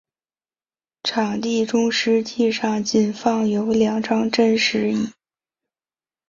[1.03, 5.13] 场地中实际上仅放有两张真实椅。